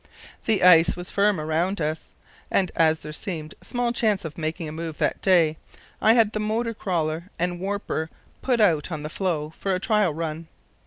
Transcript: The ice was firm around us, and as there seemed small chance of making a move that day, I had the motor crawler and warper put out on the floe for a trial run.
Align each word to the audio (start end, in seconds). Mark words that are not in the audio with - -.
The 0.45 0.63
ice 0.63 0.95
was 0.95 1.11
firm 1.11 1.39
around 1.39 1.79
us, 1.79 2.07
and 2.49 2.71
as 2.75 3.01
there 3.01 3.11
seemed 3.13 3.53
small 3.61 3.91
chance 3.93 4.25
of 4.25 4.35
making 4.35 4.67
a 4.67 4.71
move 4.71 4.97
that 4.97 5.21
day, 5.21 5.57
I 6.01 6.13
had 6.13 6.31
the 6.31 6.39
motor 6.39 6.73
crawler 6.73 7.29
and 7.37 7.59
warper 7.59 8.09
put 8.41 8.59
out 8.59 8.91
on 8.91 9.03
the 9.03 9.09
floe 9.09 9.51
for 9.51 9.75
a 9.75 9.79
trial 9.79 10.11
run. 10.11 10.47